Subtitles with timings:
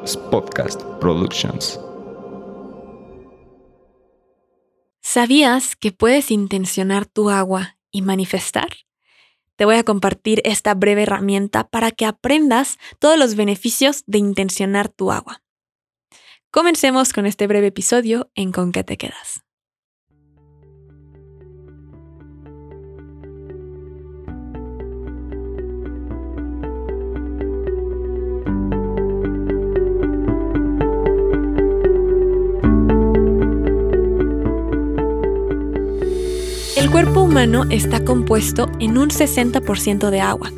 [0.00, 1.78] Podcast Productions.
[5.02, 8.68] ¿Sabías que puedes intencionar tu agua y manifestar?
[9.56, 14.88] Te voy a compartir esta breve herramienta para que aprendas todos los beneficios de intencionar
[14.88, 15.42] tu agua.
[16.50, 19.44] Comencemos con este breve episodio en Con qué te quedas.
[36.90, 40.50] El cuerpo humano está compuesto en un 60% de agua.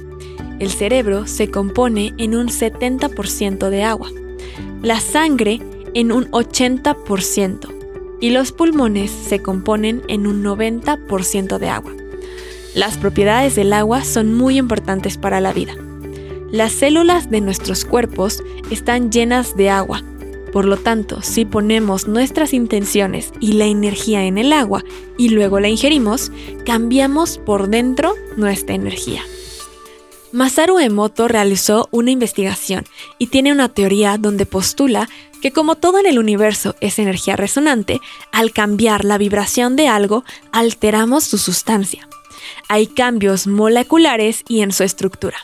[0.60, 4.08] El cerebro se compone en un 70% de agua.
[4.80, 5.60] La sangre
[5.92, 7.68] en un 80%
[8.22, 11.92] y los pulmones se componen en un 90% de agua.
[12.74, 15.74] Las propiedades del agua son muy importantes para la vida.
[16.50, 20.02] Las células de nuestros cuerpos están llenas de agua
[20.52, 24.84] por lo tanto, si ponemos nuestras intenciones y la energía en el agua
[25.16, 26.30] y luego la ingerimos,
[26.66, 29.22] cambiamos por dentro nuestra energía.
[30.32, 32.84] Masaru Emoto realizó una investigación
[33.18, 35.08] y tiene una teoría donde postula
[35.42, 38.00] que como todo en el universo es energía resonante,
[38.30, 42.08] al cambiar la vibración de algo, alteramos su sustancia.
[42.68, 45.36] Hay cambios moleculares y en su estructura.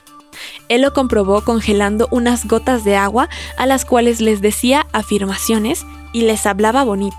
[0.68, 6.22] Él lo comprobó congelando unas gotas de agua a las cuales les decía afirmaciones y
[6.22, 7.16] les hablaba bonito.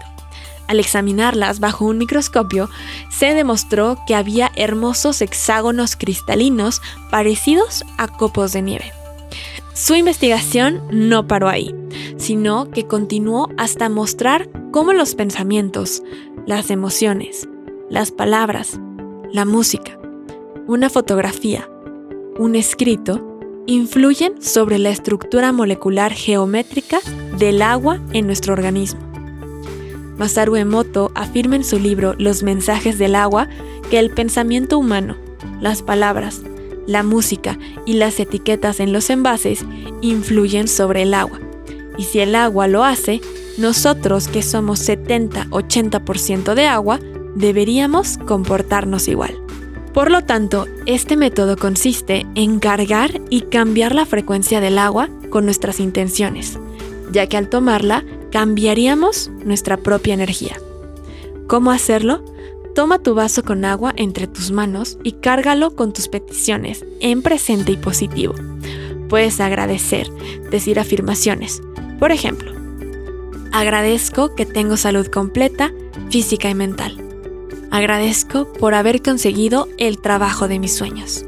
[0.68, 2.70] Al examinarlas bajo un microscopio,
[3.10, 8.94] se demostró que había hermosos hexágonos cristalinos parecidos a copos de nieve.
[9.74, 11.74] Su investigación no paró ahí,
[12.18, 16.04] sino que continuó hasta mostrar cómo los pensamientos,
[16.46, 17.48] las emociones,
[17.90, 18.80] las palabras,
[19.32, 19.98] la música,
[20.68, 21.68] una fotografía,
[22.38, 23.29] un escrito,
[23.70, 27.00] influyen sobre la estructura molecular geométrica
[27.38, 29.00] del agua en nuestro organismo.
[30.18, 33.48] Masaru Emoto afirma en su libro Los mensajes del agua
[33.92, 35.18] que el pensamiento humano,
[35.62, 36.42] las palabras,
[36.88, 39.64] la música y las etiquetas en los envases
[40.02, 41.40] influyen sobre el agua.
[41.96, 43.22] Y si el agua lo hace,
[43.60, 47.00] nosotros que somos 70-80% de agua,
[47.36, 49.40] deberíamos comportarnos igual.
[49.94, 55.46] Por lo tanto, este método consiste en cargar y cambiar la frecuencia del agua con
[55.46, 56.60] nuestras intenciones,
[57.12, 60.58] ya que al tomarla cambiaríamos nuestra propia energía.
[61.48, 62.24] ¿Cómo hacerlo?
[62.76, 67.72] Toma tu vaso con agua entre tus manos y cárgalo con tus peticiones en presente
[67.72, 68.36] y positivo.
[69.10, 70.08] Puedes agradecer,
[70.52, 71.62] decir afirmaciones.
[71.98, 72.54] Por ejemplo,
[73.52, 75.74] agradezco que tengo salud completa,
[76.12, 76.99] física y mental.
[77.72, 81.26] Agradezco por haber conseguido el trabajo de mis sueños.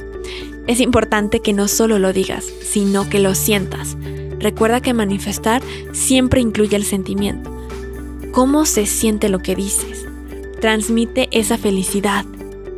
[0.68, 3.97] Es importante que no solo lo digas, sino que lo sientas.
[4.40, 7.56] Recuerda que manifestar siempre incluye el sentimiento.
[8.31, 10.07] ¿Cómo se siente lo que dices?
[10.59, 12.25] Transmite esa felicidad,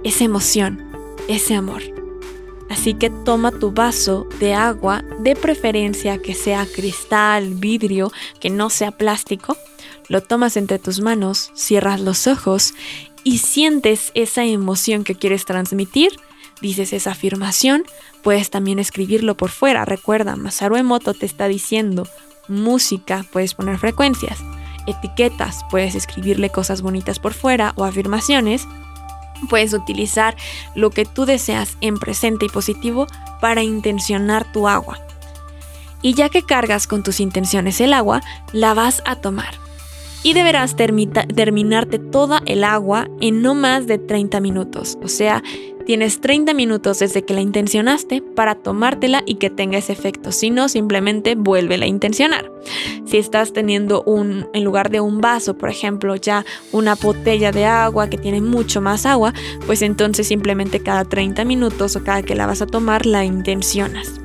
[0.03, 0.83] esa emoción,
[1.27, 1.83] ese amor.
[2.69, 8.69] Así que toma tu vaso de agua, de preferencia que sea cristal, vidrio, que no
[8.69, 9.55] sea plástico,
[10.09, 12.73] lo tomas entre tus manos, cierras los ojos
[13.23, 16.11] y sientes esa emoción que quieres transmitir,
[16.61, 17.83] dices esa afirmación,
[18.21, 19.85] puedes también escribirlo por fuera.
[19.85, 22.07] Recuerda, Masaru Emoto te está diciendo
[22.47, 24.39] música, puedes poner frecuencias,
[24.87, 28.67] etiquetas, puedes escribirle cosas bonitas por fuera o afirmaciones.
[29.49, 30.37] Puedes utilizar
[30.73, 33.07] lo que tú deseas en presente y positivo
[33.41, 34.99] para intencionar tu agua.
[36.01, 38.21] Y ya que cargas con tus intenciones el agua,
[38.51, 39.62] la vas a tomar
[40.23, 44.97] y deberás terminarte toda el agua en no más de 30 minutos.
[45.03, 45.43] O sea,
[45.85, 50.31] tienes 30 minutos desde que la intencionaste para tomártela y que tenga ese efecto.
[50.31, 52.49] Si no, simplemente vuélvela a intencionar.
[53.05, 57.65] Si estás teniendo un, en lugar de un vaso, por ejemplo, ya una botella de
[57.65, 59.33] agua que tiene mucho más agua,
[59.65, 64.22] pues entonces simplemente cada 30 minutos o cada que la vas a tomar la intencionas.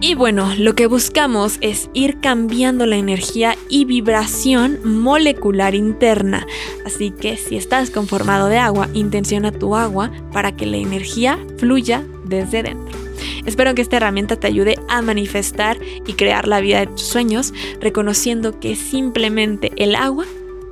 [0.00, 6.46] Y bueno, lo que buscamos es ir cambiando la energía y vibración molecular interna.
[6.84, 12.04] Así que si estás conformado de agua, intenciona tu agua para que la energía fluya
[12.24, 12.98] desde dentro.
[13.46, 17.54] Espero que esta herramienta te ayude a manifestar y crear la vida de tus sueños,
[17.80, 20.26] reconociendo que simplemente el agua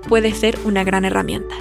[0.08, 1.54] puede ser una gran herramienta.